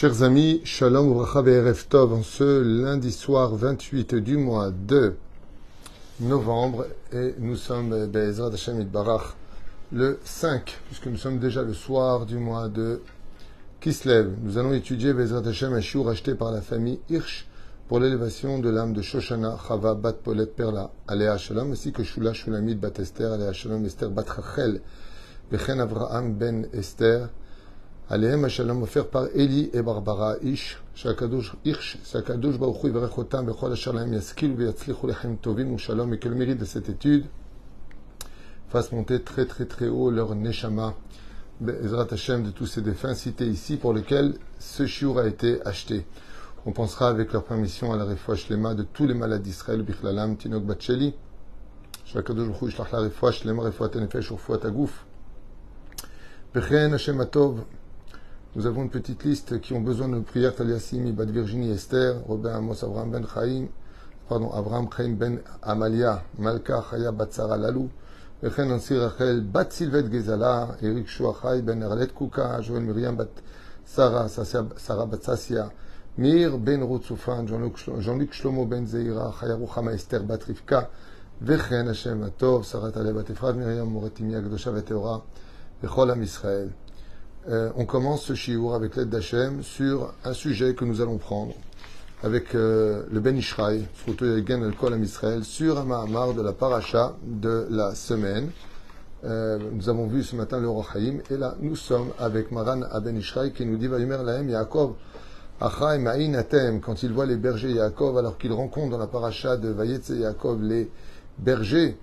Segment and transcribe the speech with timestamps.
[0.00, 1.42] Chers amis, Shalom Uvracha
[1.90, 5.16] Tov, en ce lundi soir 28 du mois de
[6.20, 9.36] novembre, et nous sommes, Be'ezrat Hashem Barach,
[9.92, 13.02] le 5, puisque nous sommes déjà le soir du mois de
[13.82, 14.36] Kislev.
[14.42, 17.46] Nous allons étudier Be'ezrat Hashem un shiur acheté par la famille Hirsch
[17.86, 22.32] pour l'élévation de l'âme de Shoshana, Chava, Bat Polet, Perla, Alea Shalom, ainsi que Shula,
[22.32, 24.80] Shulamit, Bat Esther, Alea Shalom, Esther, Bat Rachel,
[25.50, 27.28] Bechen Avraham, Ben Esther,
[28.12, 33.70] Aléhem Hachalom offert par Eli et Barbara Ish, Shakadosh Irsh, Shakadosh Baruch Hu Ivarechotam, Bechol
[33.70, 37.26] Hachalom Yaskil, Yatzlichu Lechem Tovim, Shalom, et que le mérite de cette étude
[38.68, 40.96] fasse monter très très très haut leur Neshama,
[41.64, 46.04] Ezrat Hashem, de tous ces défunts cités ici, pour lesquels ce shiur a été acheté.
[46.66, 50.36] On pensera avec leur permission à la refouach lema de tous les malades d'Israël, Bichlalam,
[50.36, 51.14] Tinok Batcheli,
[52.06, 55.06] Shakadosh Baruch Hu Ishlach la refouach lema, refouat nefesh, refouat agouf.
[56.52, 57.60] Bechen Hashem Atov,
[58.55, 62.55] nous avons une petite liste qui ont besoin de prières Taliasimi, Bad Virginie Esther, Robin
[62.55, 63.67] Amos, Abraham Ben Chaim,
[64.29, 67.89] pardon, Abraham Chaim Ben Amalia, Malka Chaya Batsara Lalou,
[68.43, 73.29] וכן Nancy Rachel, Bat Sylvette Gezala, Eric Chouachai Ben Erlet Kouka, Joël Myriam Bat
[73.83, 75.69] Sarah, Sarah Batsasia,
[76.17, 80.89] Mir Ben Rotsufan, Jean-Luc Shlomo Ben Zeira, Chaya Ruchama Esther Bat Rivka,
[81.41, 85.17] וכן השם הטוב, שרת הלב בת אפרת מרים, מורת אמי הקדושה וטהורה,
[85.83, 86.67] וכל עם ישראל.
[87.48, 91.54] euh, on commence ce shiur avec l'aide d'Hachem sur un sujet que nous allons prendre
[92.22, 93.86] avec euh, le Ben Ishraï,
[95.42, 98.50] sur un Mahamar de la paracha de la semaine.
[99.24, 103.16] Euh, nous avons vu ce matin le Rochaim, et là nous sommes avec Maran Aben
[103.16, 104.92] Ishraï qui nous dit Vayomer Lahem Yaakov,
[105.62, 109.70] Ma'in Atem, quand il voit les bergers Yaakov, alors qu'il rencontre dans la paracha de
[109.70, 110.90] Vayetze Yaakov les
[111.38, 111.96] bergers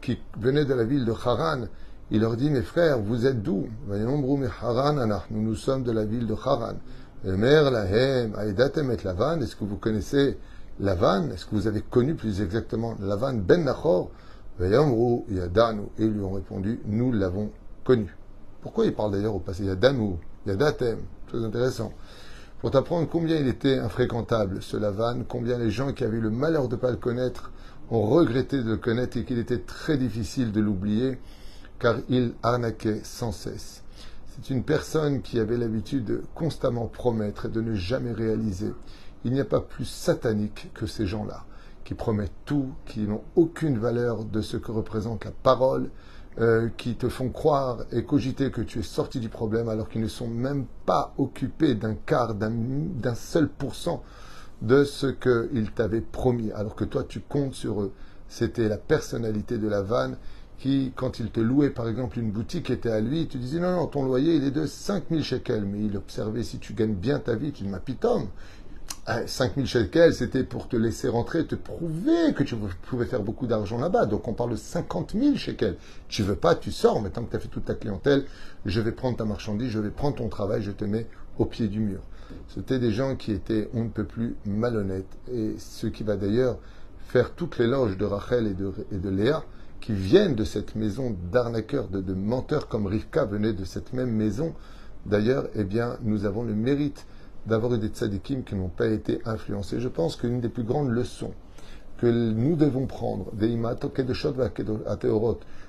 [0.00, 1.66] qui venaient de la ville de Haran,
[2.10, 3.68] il leur dit, mes frères, vous êtes d'où?
[3.86, 4.38] Nous,
[5.30, 6.74] nous sommes de la ville de Haran.
[7.24, 7.34] Est-ce
[9.56, 10.38] que vous connaissez
[10.80, 11.30] Lavan?
[11.30, 14.10] Est-ce que vous avez connu plus exactement Lavan ben Nachor?
[14.60, 17.50] Et lui ont répondu, nous l'avons
[17.84, 18.16] connu.
[18.62, 19.64] Pourquoi il parle d'ailleurs au passé?
[19.64, 20.14] Yadanu,
[20.46, 20.98] Yadatem,
[21.28, 21.92] très intéressant.
[22.60, 26.68] Pour t'apprendre combien il était infréquentable, ce Lavan, combien les gens qui avaient le malheur
[26.68, 27.52] de ne pas le connaître
[27.90, 31.18] ont regretté de le connaître et qu'il était très difficile de l'oublier
[31.78, 33.82] car il arnaquait sans cesse.
[34.28, 38.72] C'est une personne qui avait l'habitude de constamment promettre et de ne jamais réaliser.
[39.24, 41.44] Il n'y a pas plus satanique que ces gens-là,
[41.84, 45.90] qui promettent tout, qui n'ont aucune valeur de ce que représente la parole,
[46.40, 50.02] euh, qui te font croire et cogiter que tu es sorti du problème alors qu'ils
[50.02, 54.04] ne sont même pas occupés d'un quart, d'un seul pourcent
[54.62, 57.92] de ce qu'ils t'avaient promis, alors que toi tu comptes sur eux.
[58.28, 60.16] C'était la personnalité de la vanne
[60.58, 63.60] qui, quand il te louait par exemple une boutique était à lui, il te disait
[63.60, 65.64] non, non, ton loyer il est de 5000 shekels.
[65.64, 68.28] Mais il observait si tu gagnes bien ta vie, tu dis ma pitom.
[69.26, 73.78] 5000 shekels, c'était pour te laisser rentrer, te prouver que tu pouvais faire beaucoup d'argent
[73.78, 74.04] là-bas.
[74.04, 75.76] Donc on parle de 50 000 shekels.
[76.08, 78.24] Tu veux pas, tu sors, mais tant que tu as fait toute ta clientèle,
[78.66, 81.06] je vais prendre ta marchandise, je vais prendre ton travail, je te mets
[81.38, 82.00] au pied du mur.
[82.48, 85.16] C'était des gens qui étaient on ne peut plus malhonnêtes.
[85.32, 86.58] Et ce qui va d'ailleurs
[86.98, 89.42] faire toute l'éloge de Rachel et de, et de Léa,
[89.80, 94.54] qui viennent de cette maison d'arnaqueurs, de, menteurs comme Rivka venait de cette même maison.
[95.06, 97.06] D'ailleurs, eh bien, nous avons le mérite
[97.46, 99.80] d'avoir eu des tzadikim qui n'ont pas été influencés.
[99.80, 101.32] Je pense qu'une des plus grandes leçons
[101.98, 103.48] que nous devons prendre, des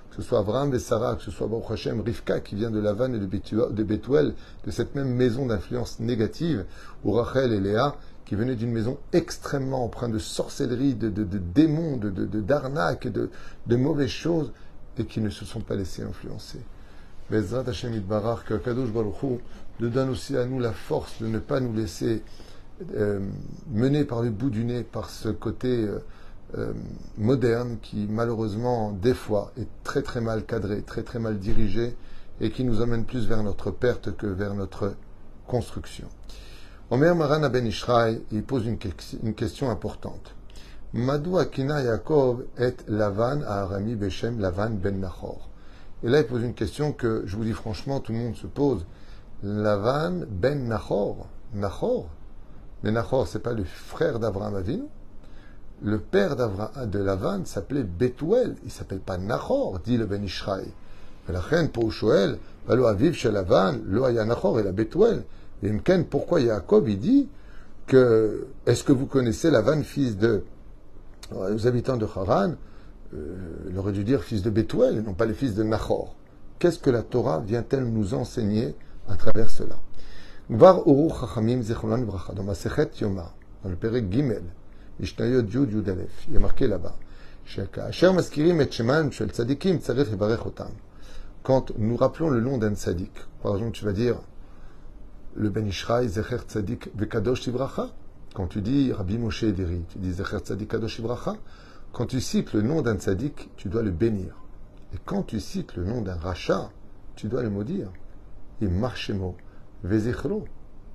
[0.09, 2.79] que ce soit Abraham et Sarah, que ce soit Baruch Hashem, Rivka qui vient de
[2.79, 4.33] Lavan et de Bethuel,
[4.65, 6.65] de cette même maison d'influence négative,
[7.03, 12.09] ou Rachel et Léa, qui venaient d'une maison extrêmement empreinte de sorcellerie, de, démons, de,
[12.41, 13.29] d'arnaques, de,
[13.75, 14.51] mauvaises choses,
[14.97, 16.59] et qui ne se sont pas laissés influencer.
[17.31, 19.39] Bezrat Hashem Barar, que Kadosh Baruch
[19.79, 22.23] nous donne aussi à nous la force de ne pas nous laisser
[22.95, 23.19] euh,
[23.71, 25.99] mener par le bout du nez par ce côté euh,
[26.57, 26.73] euh,
[27.17, 31.95] moderne qui malheureusement des fois est très très mal cadré, très très mal dirigé
[32.41, 34.95] et qui nous amène plus vers notre perte que vers notre
[35.45, 36.07] construction.
[36.91, 40.33] Omer Maran Ben Ishraï, il pose une, question importante.
[40.93, 45.49] Madou Akina Yaakov et Lavan à Arami Beshem Lavan Ben Nachor.
[46.01, 48.47] Et là, il pose une question que, je vous dis franchement, tout le monde se
[48.47, 48.87] pose.
[49.43, 51.27] Lavan Ben Nachor.
[51.53, 52.09] Nachor?
[52.81, 54.85] Mais Nachor, c'est pas le frère d'Abraham Avinu?
[55.81, 58.55] Le père de Lavan s'appelait Betuel.
[58.65, 60.65] Il s'appelle pas Nachor, dit le Ben Ishraï.
[61.27, 62.37] Mais la reine pour Shoel,
[62.67, 65.23] Valo Aviv chez Lavan, lo Aya Nachor et la Betuel.
[65.63, 67.29] Et Mken, pourquoi Jacob, il dit
[67.87, 70.43] que, est-ce que vous connaissez Lavan, fils de,
[71.35, 72.53] euh, les habitants de Haran,
[73.13, 73.35] euh,
[73.69, 76.15] il aurait dû dire fils de Bethuel et non pas les fils de Nachor.
[76.59, 78.75] Qu'est-ce que la Torah vient-elle nous enseigner
[79.07, 79.75] à travers cela?
[85.01, 86.95] Il a marqué là-bas.
[91.43, 93.11] Quand nous rappelons le nom d'un tzadik,
[93.41, 94.17] par exemple, tu vas dire
[95.35, 96.37] le Ben Ishraï Zecher
[96.95, 97.89] Vekadosh Ibracha.
[98.33, 101.37] Quand tu dis Rabbi Moshe Ederi, tu dis Zecher Tzadik Kadosh Ibracha.
[101.93, 104.35] Quand tu cites le nom d'un tzadik, tu dois le bénir.
[104.93, 106.69] Et quand tu cites le nom d'un rachat,
[107.15, 107.89] tu dois le maudire.
[108.61, 109.35] Et marchemo,
[109.83, 110.45] vezichro,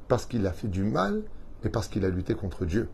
[0.09, 1.23] parce qu'il a fait du mal
[1.65, 2.89] et parce qu'il a lutté contre Dieu.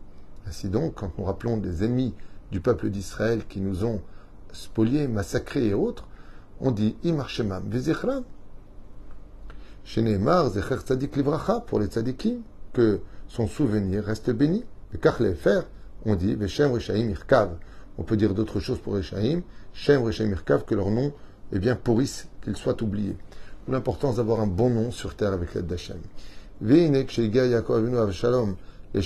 [0.47, 2.13] Ainsi donc, quand nous rappelons des ennemis
[2.51, 4.01] du peuple d'Israël qui nous ont
[4.51, 6.07] spoliés, massacrés et autres,
[6.59, 8.23] on dit Imarshemam vezichram.
[9.83, 12.41] Chez Neymar, Zecher Tzadik Livracha, pour les tzadikim,
[12.73, 14.63] que son souvenir reste béni.
[14.93, 15.65] Et faire,
[16.05, 17.57] on dit Veshem Reshaim Irkav.
[17.97, 19.41] On peut dire d'autres choses pour Reshaim,
[19.73, 21.13] Shem Reshaim Irkav, que leur nom
[21.53, 23.17] eh bien, pourrisse, qu'ils soient oubliés.
[23.67, 25.99] L'importance d'avoir un bon nom sur terre avec l'aide d'Hachem.
[26.61, 28.55] Veinek Sheiga Yaakov Avinu Avshalom,
[28.93, 28.99] et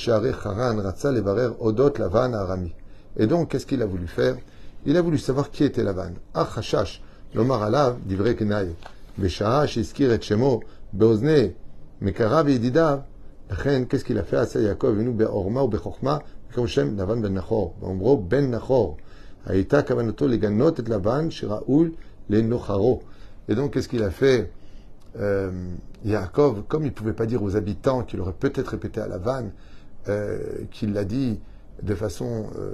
[3.27, 4.35] donc, qu'est-ce qu'il a voulu faire?
[4.85, 6.11] Il a voulu savoir qui était Lavan.
[6.33, 7.01] Ah, Chashash,
[7.33, 8.73] l'omar alav, divrei kenaï.
[9.17, 10.61] Beshahash, iskir et shemo,
[10.91, 11.53] beozne,
[12.01, 13.03] mekarav yedidav.
[13.89, 16.23] qu'est-ce qu'il a fait à Yaakov, venu be'orma ou be'chokhma,
[16.53, 17.75] comme Shem, Lavan ben Nachor.
[17.79, 18.97] Bah, Omro ben Nachor.
[19.45, 21.93] Aïta kavanato leganot et Lavan, shiraoul
[22.29, 23.03] le nocharo.
[23.47, 24.51] Et donc, qu'est-ce qu'il a fait?
[25.19, 25.51] Euh,
[26.03, 29.51] Yaakov, comme il ne pouvait pas dire aux habitants qu'il aurait peut-être répété à Lavan,
[30.71, 31.39] qu'il l'a dit
[31.81, 32.73] de façon euh,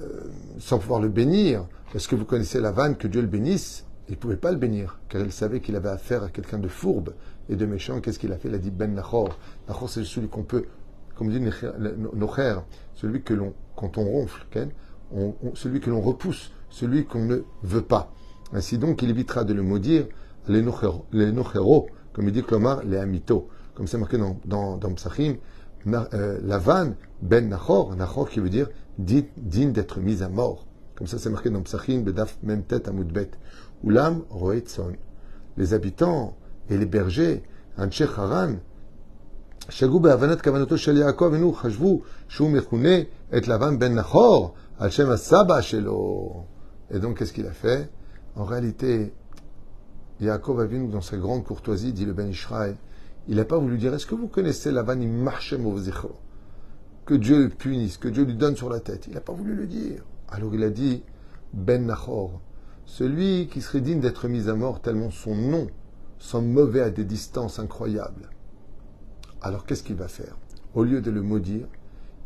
[0.00, 0.22] euh,
[0.58, 4.16] sans pouvoir le bénir, est-ce que vous connaissez Lavan, que Dieu le bénisse Il ne
[4.16, 7.14] pouvait pas le bénir, car il savait qu'il avait affaire à quelqu'un de fourbe
[7.48, 8.00] et de méchant.
[8.00, 8.48] Qu'est-ce qu'il a fait?
[8.48, 9.38] Il a dit Ben Nachor.
[9.68, 10.64] Nachor, c'est celui qu'on peut,
[11.16, 12.54] comme dit Nocher,
[12.94, 14.46] celui que l'on, quand on ronfle,
[15.14, 18.12] on, celui que l'on repousse, celui qu'on ne veut pas.
[18.52, 20.06] Ainsi donc, il évitera de le maudire
[20.48, 23.48] les Nochero, comme dit Klomar, les Amito.
[23.74, 25.36] Comme c'est marqué dans, dans, dans Psachim, euh,
[25.85, 28.67] Lavan, Ben Nachor, Nachor qui veut dire
[28.97, 30.65] digne d'être mis à mort.
[30.95, 33.31] Comme ça, c'est marqué dans Psachim, Bedaf Memtet Amoudbet.
[33.83, 34.93] Ulam Roetson.
[35.55, 36.35] Les habitants
[36.69, 37.43] et les bergers,
[37.79, 38.55] אנשי חרן,
[39.69, 42.97] שגו בהבנת כוונתו של יעקב, הנו חשבו שהוא מכונה
[43.37, 46.43] את לבן בן נחור, על שם הסבא שלו.
[46.91, 47.89] Et donc, qu'est-ce qu'il a fait
[48.35, 49.13] En réalité,
[50.21, 52.75] Yaakov Avinu, dans sa grande courtoisie, dit le Ben Ishraï,
[53.28, 55.64] il n'a pas voulu dire Est-ce que vous connaissez Lavan Imachem
[57.04, 59.06] Que Dieu le punisse, que Dieu lui donne sur la tête.
[59.06, 60.04] Il n'a pas voulu le dire.
[60.28, 61.02] Alors il a dit
[61.52, 62.40] Ben Nachor,
[62.84, 65.68] celui qui serait digne d'être mis à mort tellement son nom
[66.18, 68.30] sont mauvais à des distances incroyables.
[69.40, 70.36] Alors qu'est-ce qu'il va faire?
[70.74, 71.66] Au lieu de le maudire,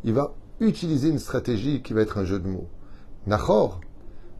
[0.03, 2.69] il va utiliser une stratégie qui va être un jeu de mots.
[3.25, 3.81] Nachor,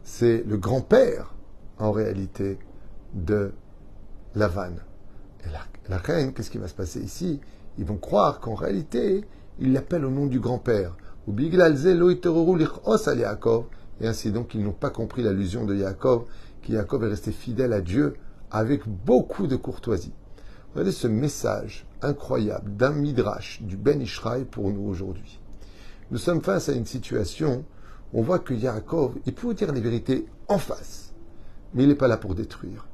[0.02, 1.34] c'est le grand-père,
[1.78, 2.58] en réalité,
[3.14, 3.52] de
[4.34, 4.76] Lavan.
[5.88, 7.40] La, reine, qu'est-ce qui va se passer ici?
[7.78, 9.24] Ils vont croire qu'en réalité,
[9.58, 10.96] il l'appelle au nom du grand-père.
[14.00, 16.24] Et ainsi donc, ils n'ont pas compris l'allusion de Yaakov,
[16.62, 18.14] qui Yaakov est resté fidèle à Dieu
[18.50, 20.12] avec beaucoup de courtoisie.
[20.72, 25.40] Regardez ce message incroyable d'un midrash du Ben Ishraï pour nous aujourd'hui.
[26.10, 27.64] Nous sommes face à une situation
[28.12, 31.12] où on voit que Yaakov, il peut dire les vérités en face,
[31.74, 32.87] mais il n'est pas là pour détruire.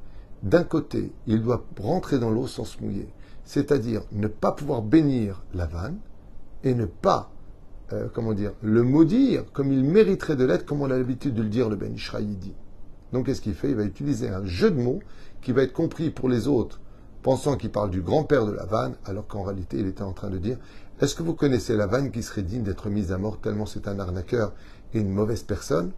[0.45, 3.09] D'un côté, il doit rentrer dans l'eau sans se mouiller,
[3.45, 5.97] c'est-à-dire ne pas pouvoir bénir la vanne
[6.63, 7.31] et ne pas,
[7.93, 11.41] euh, comment dire, le maudire comme il mériterait de l'être, comme on a l'habitude de
[11.41, 12.53] le dire, le Ben Ishraï dit.
[13.11, 13.71] Donc qu'est-ce qu'il fait?
[13.71, 14.99] Il va utiliser un jeu de mots
[15.41, 16.79] qui va être compris pour les autres,
[17.23, 20.29] pensant qu'il parle du grand-père de la vanne, alors qu'en réalité il était en train
[20.29, 20.59] de dire
[21.01, 23.87] Est-ce que vous connaissez la vanne qui serait digne d'être mise à mort tellement c'est
[23.87, 24.53] un arnaqueur
[24.93, 25.91] et une mauvaise personne?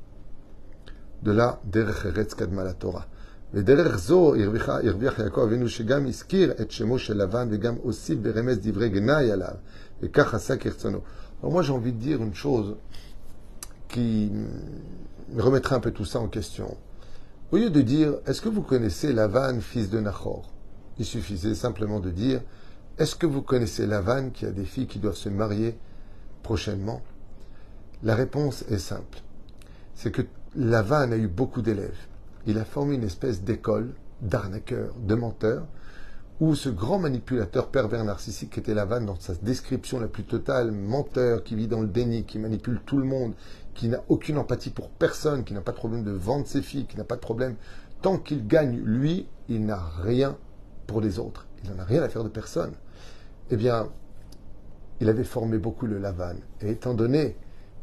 [1.22, 3.08] De là, Derech Eretz Kadma la Torah.
[3.55, 8.89] ודרך זו הרוויח יעקב אבינו שגם הזכיר את שמו של לבן וגם הוסיף ברמז דברי
[8.89, 9.55] גנאי עליו,
[10.03, 11.01] וכך עשה כרצונו.
[11.43, 12.77] Alors moi j'ai envie de dire une chose
[13.89, 14.31] qui
[15.37, 16.77] remettrait un peu tout ça en question.
[17.51, 20.51] Au lieu de dire Est-ce que vous connaissez Lavan, fils de Nachor
[20.99, 22.41] Il suffisait simplement de dire
[22.99, 25.77] Est-ce que vous connaissez Lavan qui a des filles qui doivent se marier
[26.43, 27.03] prochainement
[28.03, 29.19] La réponse est simple.
[29.95, 30.23] C'est que
[30.55, 32.07] Lavan a eu beaucoup d'élèves.
[32.48, 35.68] Il a formé une espèce d'école d'arnaqueurs, de menteurs,
[36.40, 40.72] où ce grand manipulateur pervers narcissique qui était Lavan dans sa description la plus totale,
[40.72, 43.34] menteur, qui vit dans le déni, qui manipule tout le monde,
[43.74, 46.86] qui n'a aucune empathie pour personne, qui n'a pas de problème de vendre ses filles,
[46.86, 47.56] qui n'a pas de problème.
[48.02, 50.38] Tant qu'il gagne, lui, il n'a rien
[50.86, 51.48] pour les autres.
[51.64, 52.72] Il n'en a rien à faire de personne.
[53.50, 53.90] Eh bien,
[55.02, 56.36] il avait formé beaucoup le Lavan.
[56.62, 57.36] Et étant donné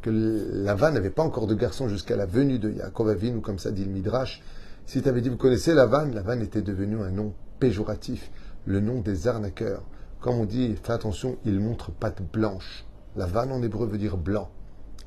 [0.04, 3.58] que Lavan n'avait pas encore de garçon jusqu'à la venue de Yaakov Avin, ou comme
[3.58, 4.42] ça dit le Midrash,
[4.84, 8.30] si tu avais dit, vous connaissez Lavan, Lavan était devenu un nom péjoratif,
[8.66, 9.82] le nom des arnaqueurs.
[10.20, 12.84] Comme on dit, fais attention, il montre patte blanche.
[13.16, 14.50] La vanne en hébreu veut dire blanc.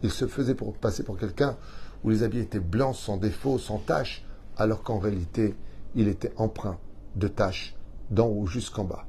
[0.02, 1.58] Il se faisait pour passer pour quelqu'un
[2.04, 4.26] où les habits étaient blancs, sans défaut, sans taches,
[4.58, 5.56] alors qu'en réalité,
[5.94, 6.80] il était empreint
[7.16, 7.76] de taches
[8.10, 9.06] d'en haut jusqu'en bas.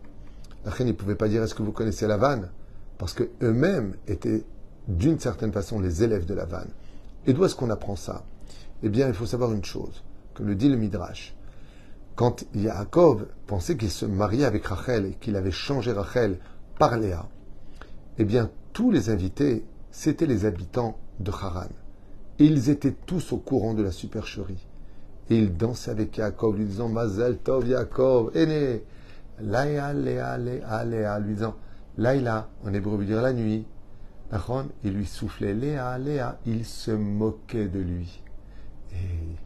[0.66, 2.50] La reine ne pouvait pas dire est-ce que vous connaissez la vanne
[2.98, 4.44] Parce que eux-mêmes étaient
[4.88, 6.70] d'une certaine façon les élèves de la vanne.
[7.26, 8.24] Et d'où est-ce qu'on apprend ça?
[8.82, 10.02] Eh bien, il faut savoir une chose,
[10.34, 11.34] que le dit le Midrash.
[12.16, 16.38] Quand Yaakov pensait qu'il se mariait avec Rachel et qu'il avait changé Rachel
[16.78, 17.28] par Léa,
[18.18, 21.68] eh bien, tous les invités, c'étaient les habitants de Haran.
[22.38, 24.66] Et ils étaient tous au courant de la supercherie.
[25.30, 28.82] Et ils dansaient avec Yaakov, lui disant Mazel Tov Yaakov, Aîné,
[29.40, 31.56] Laïa, Léa, Léa, Léa, lui disant
[31.96, 33.66] Laïla, en hébreu veut dire la nuit.
[34.84, 38.22] Il lui soufflait Léa, Léa, il se moquait de lui.
[38.92, 39.36] Et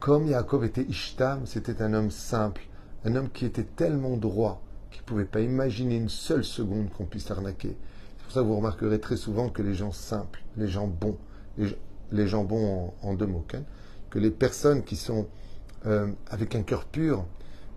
[0.00, 2.62] comme Yaakov était Ishtam, c'était un homme simple,
[3.04, 7.04] un homme qui était tellement droit qu'il ne pouvait pas imaginer une seule seconde qu'on
[7.04, 7.76] puisse arnaquer.
[8.16, 11.18] C'est pour ça que vous remarquerez très souvent que les gens simples, les gens bons,
[11.58, 13.44] les, gens bons en, deux mots,
[14.08, 15.26] que les personnes qui sont
[15.84, 17.26] euh, avec un cœur pur,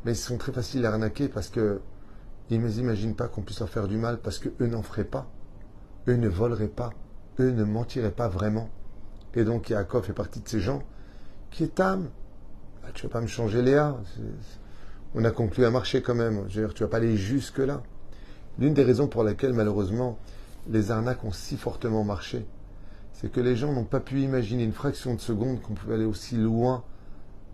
[0.05, 1.81] mais sont très faciles à arnaquer parce que
[2.49, 5.29] ils ne s'imaginent pas qu'on puisse leur faire du mal parce qu'eux n'en feraient pas.
[6.07, 6.91] Eux ne voleraient pas.
[7.39, 8.69] Eux ne mentiraient pas vraiment.
[9.35, 10.81] Et donc Yaakov fait partie de ces gens
[11.51, 12.09] qui est âme.
[12.81, 13.97] Bah, tu ne vas pas me changer Léa.
[15.15, 16.47] On a conclu un marché quand même.
[16.47, 17.81] tu ne vas pas aller jusque-là.
[18.57, 20.19] L'une des raisons pour laquelle malheureusement
[20.67, 22.45] les arnaques ont si fortement marché,
[23.13, 26.05] c'est que les gens n'ont pas pu imaginer une fraction de seconde qu'on pouvait aller
[26.05, 26.83] aussi loin.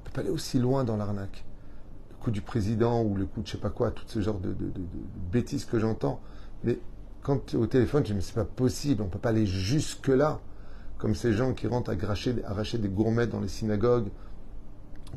[0.06, 1.46] On peut aller aussi loin dans l'arnaque.
[2.10, 4.40] Le coup du président ou le coup de je sais pas quoi, tout ce genre
[4.40, 4.56] de,
[5.32, 6.20] bêtises que j'entends.
[6.64, 6.80] Mais
[7.26, 10.40] quand au téléphone, je me c'est pas possible, on ne peut pas aller jusque-là.
[11.00, 14.10] Comme ces gens qui rentrent à arracher, des gourmets dans les synagogues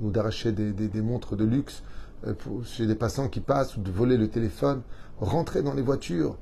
[0.01, 1.83] ou d'arracher des, montres de luxe
[2.27, 2.35] euh,
[2.65, 4.81] chez des passants qui passent ou de voler le téléphone,
[5.21, 6.39] rentrer dans les voitures.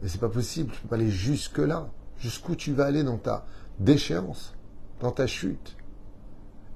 [0.00, 3.18] Mais c'est pas possible, tu ne peux pas aller jusque-là jusqu'où tu vas aller dans
[3.18, 3.44] ta
[3.80, 4.54] déchéance,
[5.00, 5.76] dans ta chute?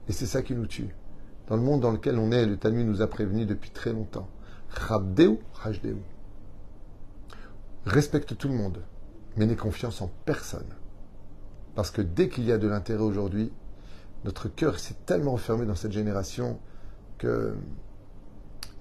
[0.09, 0.95] Et c'est ça qui nous tue.
[1.47, 4.29] Dans le monde dans lequel on est, le Talmud nous a prévenu depuis très longtemps.
[4.69, 5.97] Rabdeu, Rajdeu.
[7.87, 8.83] Respecte tout le monde,
[9.37, 10.67] mais n'aie confiance en personne.
[11.77, 13.53] Parce que dès qu'il y a de l'intérêt aujourd'hui,
[14.25, 16.59] notre cœur s'est tellement enfermé dans cette génération
[17.17, 17.55] que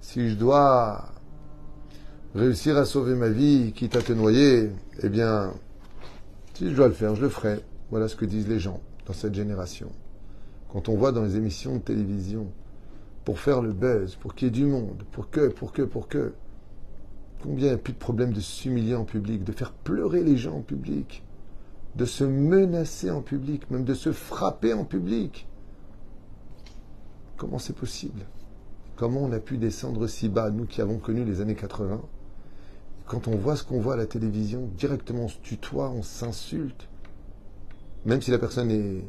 [0.00, 1.12] si je dois
[2.34, 4.70] réussir à sauver ma vie, quitte à te noyer,
[5.02, 5.54] eh bien,
[6.54, 7.60] si je dois le faire, je le ferai.
[7.90, 9.92] Voilà ce que disent les gens dans cette génération.
[10.72, 12.50] Quand on voit dans les émissions de télévision,
[13.24, 16.08] pour faire le buzz, pour qu'il y ait du monde, pour que, pour que, pour
[16.08, 16.34] que,
[17.42, 20.36] combien il n'y a plus de problème de s'humilier en public, de faire pleurer les
[20.36, 21.22] gens en public,
[21.94, 25.46] de se menacer en public, même de se frapper en public.
[27.36, 28.22] Comment c'est possible?
[28.96, 32.00] Comment on a pu descendre si bas, nous qui avons connu les années 80
[33.06, 36.88] quand on voit ce qu'on voit à la télévision, directement on se tutoie, on s'insulte.
[38.04, 39.04] Même si la personne est,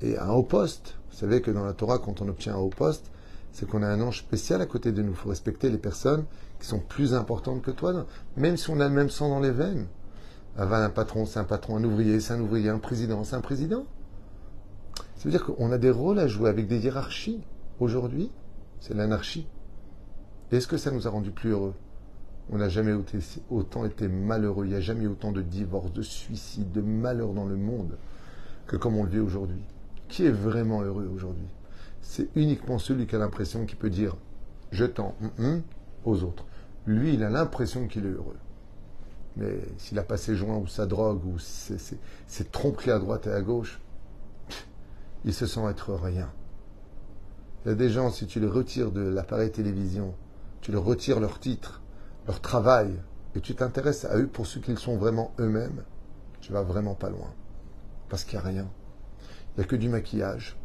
[0.00, 0.96] est à un haut poste.
[1.10, 3.10] Vous savez que dans la Torah, quand on obtient un haut poste,
[3.54, 5.12] c'est qu'on a un ange spécial à côté de nous.
[5.12, 6.24] Il faut respecter les personnes
[6.58, 8.04] qui sont plus importantes que toi,
[8.36, 9.86] même si on a le même sang dans les veines.
[10.58, 13.86] un patron, c'est un patron, un ouvrier, c'est un ouvrier, un président, c'est un président.
[14.96, 17.42] Ça veut dire qu'on a des rôles à jouer avec des hiérarchies.
[17.78, 18.32] Aujourd'hui,
[18.80, 19.46] c'est l'anarchie.
[20.50, 21.74] Est-ce que ça nous a rendu plus heureux?
[22.50, 22.92] On n'a jamais
[23.50, 24.66] autant été malheureux.
[24.66, 27.96] Il n'y a jamais autant de divorces, de suicides, de malheurs dans le monde
[28.66, 29.62] que comme on le vit aujourd'hui.
[30.08, 31.46] Qui est vraiment heureux aujourd'hui?
[32.04, 34.14] C'est uniquement celui qui a l'impression qu'il peut dire
[34.70, 35.62] je tends hum, hum,
[36.04, 36.44] aux autres.
[36.86, 38.36] Lui, il a l'impression qu'il est heureux.
[39.36, 43.32] Mais s'il a pas ses joints ou sa drogue ou ses tromperies à droite et
[43.32, 43.80] à gauche,
[45.24, 46.30] il se sent être rien.
[47.64, 50.14] Il y a des gens, si tu les retires de l'appareil télévision,
[50.60, 51.82] tu leur retires leur titre,
[52.26, 52.94] leur travail,
[53.34, 55.82] et tu t'intéresses à eux pour ce qu'ils sont vraiment eux-mêmes,
[56.40, 57.32] tu vas vraiment pas loin.
[58.08, 58.68] Parce qu'il n'y a rien.
[59.56, 60.56] Il n'y a que du maquillage.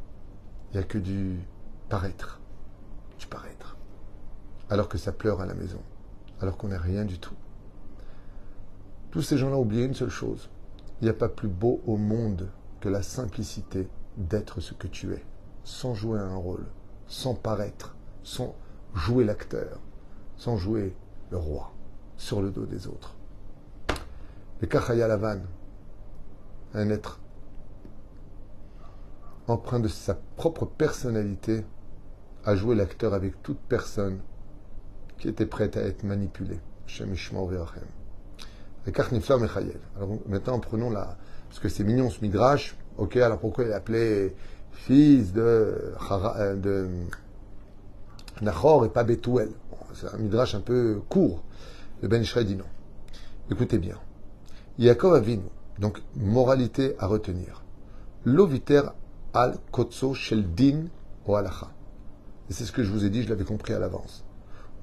[0.71, 1.39] Il n'y a que du
[1.89, 2.39] paraître.
[3.17, 3.77] Du paraître.
[4.69, 5.81] Alors que ça pleure à la maison.
[6.41, 7.35] Alors qu'on n'est rien du tout.
[9.11, 10.49] Tous ces gens-là oublié une seule chose.
[11.01, 12.49] Il n'y a pas plus beau au monde
[12.79, 15.23] que la simplicité d'être ce que tu es.
[15.63, 16.65] Sans jouer un rôle.
[17.07, 17.95] Sans paraître.
[18.23, 18.55] Sans
[18.93, 19.79] jouer l'acteur.
[20.37, 20.95] Sans jouer
[21.31, 21.73] le roi
[22.19, 23.15] sur le dos des autres.
[24.61, 25.39] Le Kachaya Lavan,
[26.73, 27.19] un être
[29.49, 31.63] empreint de sa propre personnalité,
[32.45, 34.19] a joué l'acteur avec toute personne
[35.17, 36.59] qui était prête à être manipulée.
[39.95, 41.17] Alors maintenant, prenons la.
[41.49, 42.75] Parce que c'est mignon ce midrash.
[42.97, 44.35] Ok, alors pourquoi il appelé
[44.71, 46.89] fils de, euh, de
[48.41, 49.51] Nachor et pas Bethuel?
[49.93, 51.43] C'est un midrash un peu court.
[52.01, 52.65] Le Ben Ishraï dit non.
[53.51, 53.95] Écoutez bien.
[54.77, 55.43] Yaakov Avinu,
[55.79, 57.63] donc moralité à retenir.
[58.25, 58.83] Loviter
[59.32, 60.88] al kotso shel din
[61.26, 61.70] o halacha.
[62.48, 64.24] Et c'est ce que je vous ai dit, je l'avais compris à l'avance.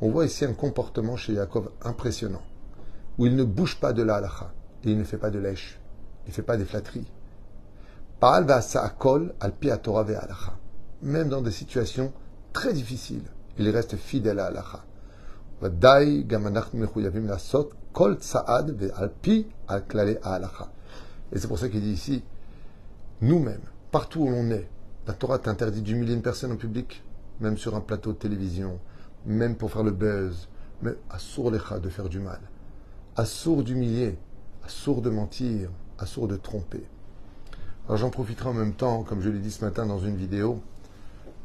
[0.02, 2.42] On voit ici un comportement chez Yaakov impressionnant,
[3.18, 4.52] où il ne bouge pas de la halacha,
[4.84, 5.80] et il ne fait pas de lèche,
[6.26, 7.08] il ne fait pas des flatteries.
[8.20, 8.62] Paal va
[8.98, 10.58] kol al pi Torah ve halacha.
[11.02, 12.14] Même dans des situations
[12.54, 13.24] très difficiles,
[13.58, 14.84] il reste fidèle à halacha.
[15.62, 20.66] ודאי גם אנחנו מחויבים לעשות כל צעד ועל פי הכללי ההלכה.
[21.32, 22.24] Et c'est pour ça qu'il dit ici,
[23.22, 24.69] nous-mêmes, partout où l'on est,
[25.07, 27.03] la Torah t'interdit d'humilier une personne en public,
[27.41, 28.79] même sur un plateau de télévision,
[29.25, 30.49] même pour faire le buzz,
[30.83, 32.41] mais assour lecha de faire du mal,
[33.17, 34.19] assour d'humilier,
[34.65, 36.83] assour de mentir, assour de tromper.
[37.87, 40.61] Alors j'en profiterai en même temps, comme je l'ai dit ce matin dans une vidéo,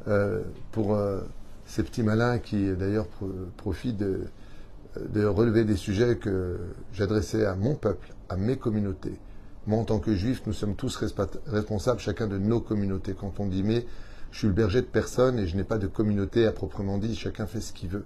[0.07, 1.21] euh, pour euh,
[1.65, 3.07] ces petits malins qui d'ailleurs
[3.57, 4.25] profitent de,
[4.99, 6.57] de relever des sujets que
[6.93, 9.19] j'adressais à mon peuple, à mes communautés.
[9.67, 10.97] Moi, en tant que juif, nous sommes tous
[11.45, 13.13] responsables, chacun de nos communautés.
[13.13, 13.85] Quand on dit mais,
[14.31, 17.15] je suis le berger de personne et je n'ai pas de communauté à proprement dit,
[17.15, 18.05] chacun fait ce qu'il veut.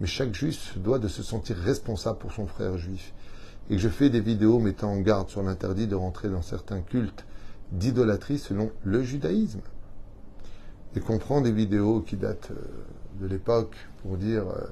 [0.00, 3.12] Mais chaque juif doit se sentir responsable pour son frère juif.
[3.68, 7.24] Et je fais des vidéos mettant en garde sur l'interdit de rentrer dans certains cultes
[7.72, 9.60] d'idolâtrie selon le judaïsme.
[10.94, 14.66] Et qu'on prend des vidéos qui datent euh, de l'époque pour dire euh,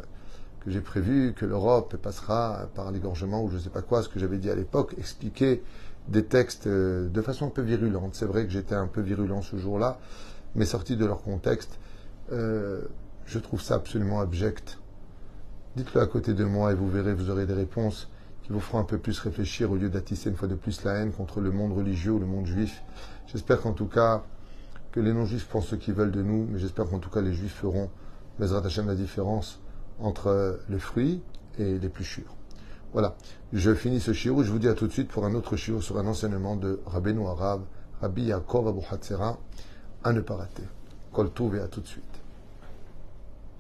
[0.61, 4.09] que j'ai prévu que l'Europe passera par l'égorgement ou je ne sais pas quoi, ce
[4.09, 5.63] que j'avais dit à l'époque, expliquer
[6.09, 8.14] des textes euh, de façon un peu virulente.
[8.14, 9.99] C'est vrai que j'étais un peu virulent ce jour-là,
[10.54, 11.78] mais sorti de leur contexte,
[12.33, 12.83] euh,
[13.26, 14.78] je trouve ça absolument abject.
[15.76, 18.09] Dites-le à côté de moi et vous verrez, vous aurez des réponses
[18.42, 20.95] qui vous feront un peu plus réfléchir au lieu d'attisser une fois de plus la
[20.95, 22.83] haine contre le monde religieux ou le monde juif.
[23.28, 24.25] J'espère qu'en tout cas,
[24.90, 27.33] que les non-juifs pensent ce qu'ils veulent de nous, mais j'espère qu'en tout cas les
[27.33, 27.88] juifs feront,
[28.40, 29.61] Bezrat la différence
[30.00, 31.23] entre les fruits
[31.59, 32.40] et les sûrs.
[32.93, 33.15] Voilà,
[33.53, 34.43] je finis ce shiur.
[34.43, 36.81] Je vous dis à tout de suite pour un autre shiur sur un enseignement de
[36.87, 37.63] Rabbeinu Arav,
[38.00, 39.39] Rabbi Yaakov Abu Hatzera,
[40.03, 40.65] à ne pas rater.
[41.13, 42.20] Kol et à tout de suite.